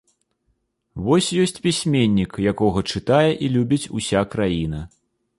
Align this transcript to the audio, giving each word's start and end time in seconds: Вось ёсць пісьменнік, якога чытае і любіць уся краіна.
Вось 1.07 1.25
ёсць 1.41 1.59
пісьменнік, 1.65 2.31
якога 2.51 2.83
чытае 2.93 3.31
і 3.43 3.49
любіць 3.57 3.91
уся 3.99 4.23
краіна. 4.33 4.81